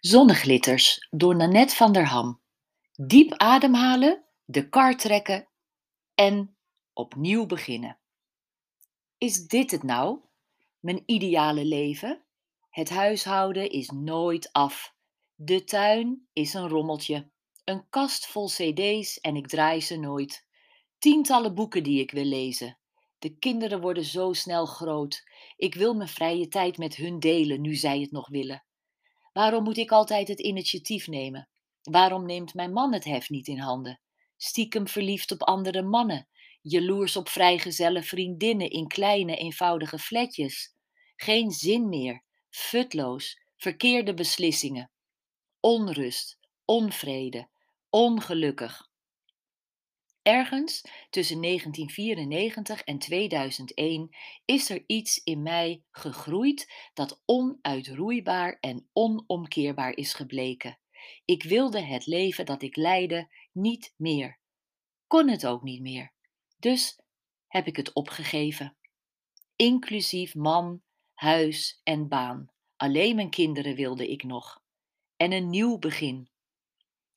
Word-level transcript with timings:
Zonneglitters 0.00 1.06
door 1.10 1.36
Nanette 1.36 1.74
van 1.74 1.92
der 1.92 2.06
Ham. 2.06 2.40
Diep 2.92 3.32
ademhalen, 3.36 4.24
de 4.44 4.68
kar 4.68 4.96
trekken 4.96 5.48
en 6.14 6.56
opnieuw 6.92 7.46
beginnen. 7.46 7.98
Is 9.16 9.46
dit 9.46 9.70
het 9.70 9.82
nou? 9.82 10.20
Mijn 10.78 11.02
ideale 11.06 11.64
leven? 11.64 12.24
Het 12.70 12.88
huishouden 12.88 13.70
is 13.70 13.88
nooit 13.90 14.52
af. 14.52 14.94
De 15.34 15.64
tuin 15.64 16.28
is 16.32 16.54
een 16.54 16.68
rommeltje. 16.68 17.30
Een 17.64 17.88
kast 17.88 18.26
vol 18.26 18.46
cd's 18.46 19.20
en 19.20 19.36
ik 19.36 19.46
draai 19.46 19.80
ze 19.80 19.96
nooit. 19.96 20.46
Tientallen 20.98 21.54
boeken 21.54 21.82
die 21.82 22.00
ik 22.00 22.10
wil 22.10 22.24
lezen. 22.24 22.78
De 23.18 23.38
kinderen 23.38 23.80
worden 23.80 24.04
zo 24.04 24.32
snel 24.32 24.66
groot. 24.66 25.22
Ik 25.56 25.74
wil 25.74 25.94
mijn 25.94 26.08
vrije 26.08 26.48
tijd 26.48 26.78
met 26.78 26.96
hun 26.96 27.18
delen, 27.18 27.60
nu 27.60 27.74
zij 27.74 28.00
het 28.00 28.10
nog 28.10 28.28
willen. 28.28 28.62
Waarom 29.38 29.64
moet 29.64 29.76
ik 29.76 29.90
altijd 29.90 30.28
het 30.28 30.40
initiatief 30.40 31.06
nemen? 31.06 31.48
Waarom 31.82 32.26
neemt 32.26 32.54
mijn 32.54 32.72
man 32.72 32.92
het 32.92 33.04
heft 33.04 33.30
niet 33.30 33.46
in 33.46 33.58
handen? 33.58 34.00
Stiekem 34.36 34.88
verliefd 34.88 35.32
op 35.32 35.42
andere 35.42 35.82
mannen, 35.82 36.28
jaloers 36.62 37.16
op 37.16 37.28
vrijgezelle 37.28 38.02
vriendinnen 38.02 38.70
in 38.70 38.86
kleine, 38.86 39.36
eenvoudige 39.36 39.98
fletjes. 39.98 40.74
Geen 41.16 41.50
zin 41.50 41.88
meer, 41.88 42.22
futloos, 42.50 43.40
verkeerde 43.56 44.14
beslissingen. 44.14 44.90
Onrust, 45.60 46.38
onvrede, 46.64 47.48
ongelukkig. 47.90 48.87
Ergens 50.28 50.84
tussen 51.10 51.42
1994 51.42 52.82
en 52.82 52.98
2001 52.98 54.16
is 54.44 54.70
er 54.70 54.84
iets 54.86 55.22
in 55.24 55.42
mij 55.42 55.82
gegroeid 55.90 56.72
dat 56.94 57.22
onuitroeibaar 57.24 58.58
en 58.60 58.88
onomkeerbaar 58.92 59.96
is 59.96 60.14
gebleken. 60.14 60.78
Ik 61.24 61.42
wilde 61.42 61.80
het 61.80 62.06
leven 62.06 62.46
dat 62.46 62.62
ik 62.62 62.76
leidde 62.76 63.28
niet 63.52 63.94
meer. 63.96 64.38
Kon 65.06 65.28
het 65.28 65.46
ook 65.46 65.62
niet 65.62 65.80
meer. 65.80 66.12
Dus 66.58 67.00
heb 67.46 67.66
ik 67.66 67.76
het 67.76 67.92
opgegeven. 67.92 68.76
Inclusief 69.56 70.34
man, 70.34 70.82
huis 71.14 71.80
en 71.84 72.08
baan. 72.08 72.50
Alleen 72.76 73.16
mijn 73.16 73.30
kinderen 73.30 73.74
wilde 73.74 74.08
ik 74.08 74.22
nog. 74.22 74.62
En 75.16 75.32
een 75.32 75.50
nieuw 75.50 75.78
begin. 75.78 76.30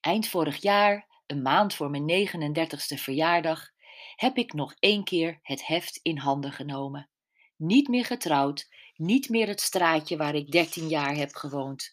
Eind 0.00 0.28
vorig 0.28 0.62
jaar 0.62 1.15
een 1.26 1.42
maand 1.42 1.74
voor 1.74 1.90
mijn 1.90 2.28
39ste 2.28 2.94
verjaardag, 2.94 3.70
heb 4.16 4.36
ik 4.36 4.52
nog 4.52 4.74
één 4.78 5.04
keer 5.04 5.38
het 5.42 5.66
heft 5.66 6.00
in 6.02 6.18
handen 6.18 6.52
genomen. 6.52 7.08
Niet 7.56 7.88
meer 7.88 8.04
getrouwd, 8.04 8.68
niet 8.96 9.28
meer 9.28 9.46
het 9.46 9.60
straatje 9.60 10.16
waar 10.16 10.34
ik 10.34 10.50
13 10.50 10.88
jaar 10.88 11.14
heb 11.14 11.34
gewoond. 11.34 11.92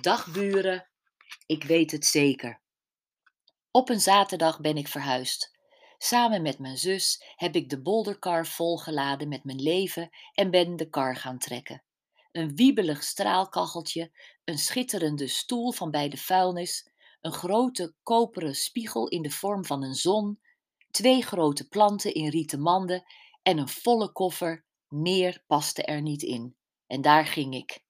Dag 0.00 0.32
buren, 0.32 0.88
ik 1.46 1.64
weet 1.64 1.90
het 1.90 2.06
zeker. 2.06 2.60
Op 3.70 3.88
een 3.88 4.00
zaterdag 4.00 4.60
ben 4.60 4.76
ik 4.76 4.88
verhuisd. 4.88 5.52
Samen 5.98 6.42
met 6.42 6.58
mijn 6.58 6.76
zus 6.76 7.24
heb 7.36 7.54
ik 7.54 7.68
de 7.68 7.82
bolderkar 7.82 8.46
volgeladen 8.46 9.28
met 9.28 9.44
mijn 9.44 9.62
leven 9.62 10.10
en 10.32 10.50
ben 10.50 10.76
de 10.76 10.88
kar 10.88 11.16
gaan 11.16 11.38
trekken. 11.38 11.82
Een 12.32 12.56
wiebelig 12.56 13.02
straalkacheltje, 13.02 14.10
een 14.44 14.58
schitterende 14.58 15.28
stoel 15.28 15.72
van 15.72 15.90
bij 15.90 16.08
de 16.08 16.16
vuilnis, 16.16 16.88
een 17.24 17.32
grote 17.32 17.94
koperen 18.02 18.54
spiegel 18.54 19.08
in 19.08 19.22
de 19.22 19.30
vorm 19.30 19.64
van 19.64 19.82
een 19.82 19.94
zon, 19.94 20.40
twee 20.90 21.22
grote 21.22 21.68
planten 21.68 22.14
in 22.14 22.28
rieten 22.28 22.60
manden 22.60 23.04
en 23.42 23.58
een 23.58 23.68
volle 23.68 24.12
koffer. 24.12 24.64
Meer 24.88 25.42
paste 25.46 25.82
er 25.82 26.02
niet 26.02 26.22
in. 26.22 26.56
En 26.86 27.00
daar 27.00 27.26
ging 27.26 27.54
ik. 27.54 27.84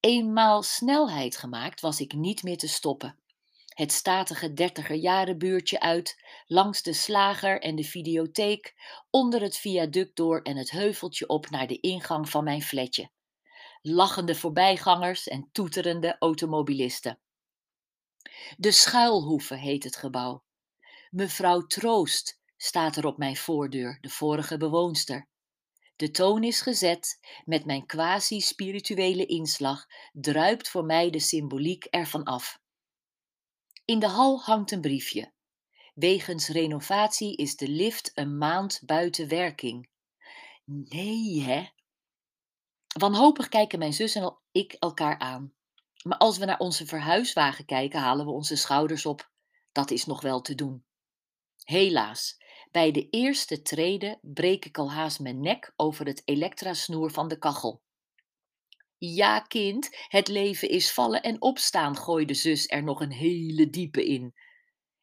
Eenmaal 0.00 0.62
snelheid 0.62 1.36
gemaakt 1.36 1.80
was 1.80 2.00
ik 2.00 2.12
niet 2.12 2.42
meer 2.42 2.56
te 2.56 2.68
stoppen. 2.68 3.18
Het 3.66 3.92
statige 3.92 4.52
dertiger 4.52 4.96
jaren 4.96 5.38
buurtje 5.38 5.80
uit, 5.80 6.22
langs 6.46 6.82
de 6.82 6.92
slager 6.92 7.60
en 7.60 7.76
de 7.76 7.84
videotheek, 7.84 8.74
onder 9.10 9.40
het 9.40 9.56
viaduct 9.56 10.16
door 10.16 10.40
en 10.40 10.56
het 10.56 10.70
heuveltje 10.70 11.28
op 11.28 11.50
naar 11.50 11.66
de 11.66 11.80
ingang 11.80 12.28
van 12.28 12.44
mijn 12.44 12.62
flatje. 12.62 13.10
Lachende 13.82 14.34
voorbijgangers 14.34 15.28
en 15.28 15.48
toeterende 15.52 16.16
automobilisten. 16.18 17.21
De 18.56 18.72
Schuilhoeve 18.72 19.54
heet 19.54 19.84
het 19.84 19.96
gebouw. 19.96 20.44
Mevrouw 21.10 21.60
Troost 21.60 22.40
staat 22.56 22.96
er 22.96 23.06
op 23.06 23.18
mijn 23.18 23.36
voordeur, 23.36 23.98
de 24.00 24.08
vorige 24.08 24.56
bewoonster. 24.56 25.28
De 25.96 26.10
toon 26.10 26.44
is 26.44 26.60
gezet, 26.60 27.18
met 27.44 27.64
mijn 27.64 27.86
quasi-spirituele 27.86 29.26
inslag 29.26 29.86
druipt 30.12 30.68
voor 30.68 30.84
mij 30.84 31.10
de 31.10 31.20
symboliek 31.20 31.84
ervan 31.84 32.24
af. 32.24 32.60
In 33.84 33.98
de 33.98 34.08
hal 34.08 34.40
hangt 34.42 34.70
een 34.70 34.80
briefje. 34.80 35.32
Wegens 35.94 36.48
renovatie 36.48 37.36
is 37.36 37.56
de 37.56 37.68
lift 37.68 38.10
een 38.14 38.38
maand 38.38 38.80
buiten 38.84 39.28
werking. 39.28 39.88
Nee, 40.64 41.42
hè? 41.42 41.68
Wanhopig 42.98 43.48
kijken 43.48 43.78
mijn 43.78 43.92
zus 43.92 44.14
en 44.14 44.38
ik 44.52 44.72
elkaar 44.72 45.18
aan. 45.18 45.54
Maar 46.02 46.18
als 46.18 46.38
we 46.38 46.44
naar 46.44 46.58
onze 46.58 46.86
verhuiswagen 46.86 47.64
kijken, 47.64 48.00
halen 48.00 48.26
we 48.26 48.32
onze 48.32 48.56
schouders 48.56 49.06
op. 49.06 49.30
Dat 49.72 49.90
is 49.90 50.06
nog 50.06 50.20
wel 50.20 50.40
te 50.40 50.54
doen. 50.54 50.84
Helaas, 51.64 52.36
bij 52.70 52.90
de 52.90 53.08
eerste 53.10 53.62
treden 53.62 54.18
breek 54.22 54.64
ik 54.64 54.78
al 54.78 54.92
haast 54.92 55.20
mijn 55.20 55.40
nek 55.40 55.72
over 55.76 56.06
het 56.06 56.22
elektrasnoer 56.24 57.10
van 57.10 57.28
de 57.28 57.38
kachel. 57.38 57.82
Ja, 58.98 59.40
kind, 59.40 59.88
het 60.08 60.28
leven 60.28 60.68
is 60.68 60.92
vallen 60.92 61.22
en 61.22 61.42
opstaan, 61.42 61.96
gooide 61.96 62.34
zus 62.34 62.66
er 62.66 62.82
nog 62.82 63.00
een 63.00 63.12
hele 63.12 63.70
diepe 63.70 64.06
in 64.06 64.34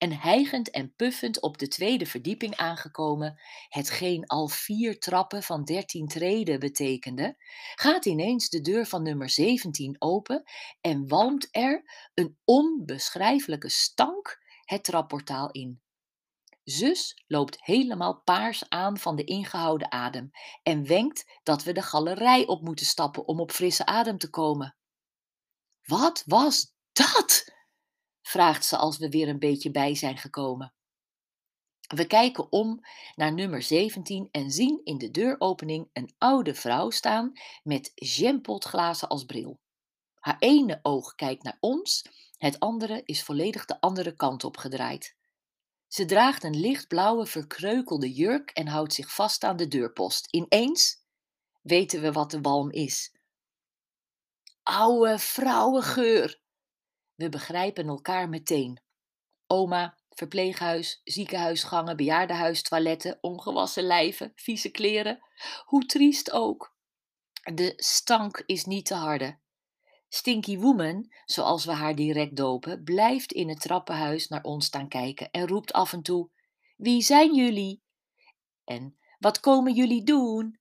en 0.00 0.12
hijgend 0.12 0.70
en 0.70 0.94
puffend 0.94 1.40
op 1.40 1.58
de 1.58 1.68
tweede 1.68 2.06
verdieping 2.06 2.56
aangekomen, 2.56 3.40
hetgeen 3.68 4.26
al 4.26 4.48
vier 4.48 4.98
trappen 4.98 5.42
van 5.42 5.64
dertien 5.64 6.06
treden 6.06 6.60
betekende, 6.60 7.36
gaat 7.74 8.06
ineens 8.06 8.48
de 8.48 8.60
deur 8.60 8.86
van 8.86 9.02
nummer 9.02 9.30
17 9.30 9.96
open 9.98 10.42
en 10.80 11.08
walmt 11.08 11.48
er 11.50 11.82
een 12.14 12.38
onbeschrijfelijke 12.44 13.68
stank 13.68 14.38
het 14.64 14.84
trapportaal 14.84 15.50
in. 15.50 15.82
Zus 16.62 17.24
loopt 17.26 17.64
helemaal 17.64 18.20
paars 18.22 18.68
aan 18.68 18.98
van 18.98 19.16
de 19.16 19.24
ingehouden 19.24 19.92
adem 19.92 20.30
en 20.62 20.86
wenkt 20.86 21.40
dat 21.42 21.62
we 21.62 21.72
de 21.72 21.82
galerij 21.82 22.46
op 22.46 22.62
moeten 22.62 22.86
stappen 22.86 23.26
om 23.26 23.40
op 23.40 23.52
frisse 23.52 23.86
adem 23.86 24.18
te 24.18 24.30
komen. 24.30 24.76
Wat 25.84 26.22
was 26.26 26.74
dat? 26.92 27.58
Vraagt 28.30 28.64
ze 28.64 28.76
als 28.76 28.98
we 28.98 29.08
weer 29.08 29.28
een 29.28 29.38
beetje 29.38 29.70
bij 29.70 29.94
zijn 29.94 30.16
gekomen. 30.16 30.72
We 31.94 32.06
kijken 32.06 32.52
om 32.52 32.80
naar 33.14 33.32
nummer 33.32 33.62
17 33.62 34.28
en 34.30 34.50
zien 34.50 34.80
in 34.84 34.98
de 34.98 35.10
deuropening 35.10 35.88
een 35.92 36.14
oude 36.18 36.54
vrouw 36.54 36.90
staan 36.90 37.32
met 37.62 37.92
jampotglazen 37.94 39.08
als 39.08 39.24
bril. 39.24 39.60
Haar 40.14 40.36
ene 40.38 40.78
oog 40.82 41.14
kijkt 41.14 41.42
naar 41.42 41.56
ons, 41.60 42.04
het 42.36 42.60
andere 42.60 43.02
is 43.04 43.22
volledig 43.22 43.64
de 43.64 43.80
andere 43.80 44.14
kant 44.14 44.44
op 44.44 44.56
gedraaid. 44.56 45.16
Ze 45.88 46.04
draagt 46.04 46.44
een 46.44 46.60
lichtblauwe 46.60 47.26
verkreukelde 47.26 48.12
jurk 48.12 48.50
en 48.50 48.66
houdt 48.66 48.94
zich 48.94 49.14
vast 49.14 49.44
aan 49.44 49.56
de 49.56 49.68
deurpost. 49.68 50.26
Ineens 50.30 51.04
weten 51.62 52.00
we 52.00 52.12
wat 52.12 52.30
de 52.30 52.40
walm 52.40 52.70
is. 52.70 53.14
Oude 54.62 55.18
vrouwengeur, 55.18 56.40
we 57.20 57.28
begrijpen 57.28 57.88
elkaar 57.88 58.28
meteen. 58.28 58.80
Oma, 59.46 59.98
verpleeghuis, 60.10 61.00
ziekenhuisgangen, 61.04 61.96
bejaardenhuis, 61.96 62.62
toiletten, 62.62 63.18
ongewassen 63.20 63.82
lijven, 63.82 64.32
vieze 64.34 64.70
kleren. 64.70 65.20
Hoe 65.64 65.86
triest 65.86 66.30
ook. 66.30 66.74
De 67.54 67.72
stank 67.76 68.42
is 68.46 68.64
niet 68.64 68.86
te 68.86 68.94
harde. 68.94 69.38
Stinky 70.08 70.58
Woman, 70.58 71.12
zoals 71.24 71.64
we 71.64 71.72
haar 71.72 71.94
direct 71.94 72.36
dopen, 72.36 72.82
blijft 72.84 73.32
in 73.32 73.48
het 73.48 73.60
trappenhuis 73.60 74.28
naar 74.28 74.42
ons 74.42 74.66
staan 74.66 74.88
kijken 74.88 75.30
en 75.30 75.48
roept 75.48 75.72
af 75.72 75.92
en 75.92 76.02
toe: 76.02 76.30
Wie 76.76 77.02
zijn 77.02 77.34
jullie? 77.34 77.82
En 78.64 78.98
wat 79.18 79.40
komen 79.40 79.74
jullie 79.74 80.02
doen? 80.02 80.59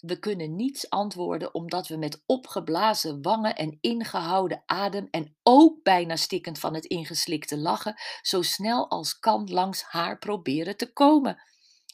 We 0.00 0.18
kunnen 0.18 0.56
niets 0.56 0.90
antwoorden 0.90 1.54
omdat 1.54 1.88
we 1.88 1.96
met 1.96 2.22
opgeblazen 2.26 3.22
wangen 3.22 3.54
en 3.54 3.78
ingehouden 3.80 4.62
adem 4.66 5.08
en 5.10 5.36
ook 5.42 5.82
bijna 5.82 6.16
stikkend 6.16 6.58
van 6.58 6.74
het 6.74 6.84
ingeslikte 6.84 7.58
lachen 7.58 7.94
zo 8.22 8.42
snel 8.42 8.90
als 8.90 9.18
kan 9.18 9.50
langs 9.50 9.82
haar 9.82 10.18
proberen 10.18 10.76
te 10.76 10.92
komen. 10.92 11.42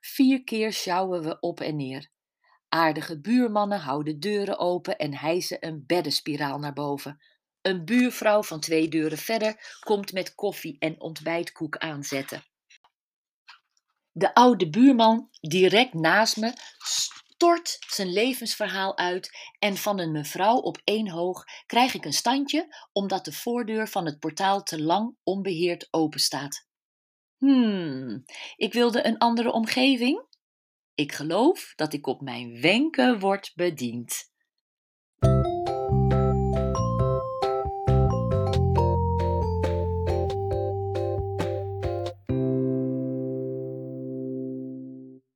Vier 0.00 0.44
keer 0.44 0.72
sjouwen 0.72 1.22
we 1.22 1.40
op 1.40 1.60
en 1.60 1.76
neer. 1.76 2.10
Aardige 2.68 3.20
buurmannen 3.20 3.80
houden 3.80 4.20
deuren 4.20 4.58
open 4.58 4.98
en 4.98 5.14
hijsen 5.14 5.66
een 5.66 5.84
beddenspiraal 5.86 6.58
naar 6.58 6.72
boven. 6.72 7.20
Een 7.62 7.84
buurvrouw 7.84 8.42
van 8.42 8.60
twee 8.60 8.88
deuren 8.88 9.18
verder 9.18 9.78
komt 9.80 10.12
met 10.12 10.34
koffie 10.34 10.76
en 10.78 11.00
ontbijtkoek 11.00 11.76
aanzetten. 11.76 12.44
De 14.12 14.34
oude 14.34 14.70
buurman 14.70 15.28
direct 15.40 15.94
naast 15.94 16.36
me 16.36 16.52
stort 17.40 17.78
zijn 17.86 18.12
levensverhaal 18.12 18.98
uit 18.98 19.30
en 19.58 19.76
van 19.76 19.98
een 19.98 20.12
mevrouw 20.12 20.56
op 20.56 20.80
één 20.84 21.08
hoog 21.08 21.44
krijg 21.66 21.94
ik 21.94 22.04
een 22.04 22.12
standje 22.12 22.76
omdat 22.92 23.24
de 23.24 23.32
voordeur 23.32 23.88
van 23.88 24.06
het 24.06 24.18
portaal 24.18 24.62
te 24.62 24.82
lang 24.82 25.16
onbeheerd 25.22 25.88
openstaat. 25.90 26.66
Hmm, 27.36 28.24
ik 28.56 28.72
wilde 28.72 29.06
een 29.06 29.18
andere 29.18 29.52
omgeving? 29.52 30.26
Ik 30.94 31.12
geloof 31.12 31.72
dat 31.76 31.92
ik 31.92 32.06
op 32.06 32.20
mijn 32.20 32.60
wenken 32.60 33.18
word 33.18 33.52
bediend. 33.54 34.29